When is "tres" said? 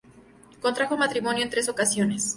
1.51-1.69